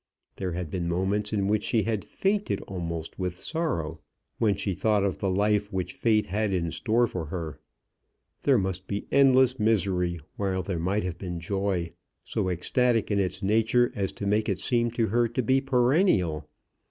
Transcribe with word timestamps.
There 0.37 0.53
had 0.53 0.71
been 0.71 0.87
moments 0.89 1.31
in 1.31 1.47
which 1.47 1.61
she 1.61 1.83
had 1.83 2.03
fainted 2.03 2.59
almost 2.61 3.19
with 3.19 3.35
sorrow 3.35 3.99
when 4.39 4.55
she 4.55 4.73
thought 4.73 5.03
of 5.03 5.19
the 5.19 5.29
life 5.29 5.71
which 5.71 5.93
fate 5.93 6.25
had 6.25 6.51
in 6.51 6.71
store 6.71 7.05
for 7.05 7.25
her. 7.25 7.59
There 8.41 8.57
must 8.57 8.87
be 8.87 9.05
endless 9.11 9.59
misery, 9.59 10.19
while 10.37 10.63
there 10.63 10.79
might 10.79 11.03
have 11.03 11.19
been 11.19 11.39
joy, 11.39 11.91
so 12.23 12.49
ecstatic 12.49 13.11
in 13.11 13.19
its 13.19 13.43
nature 13.43 13.91
as 13.95 14.11
to 14.13 14.25
make 14.25 14.49
it 14.49 14.59
seem 14.59 14.89
to 14.89 15.05
her 15.09 15.27
to 15.27 15.43
be 15.43 15.61
perennial. 15.61 16.47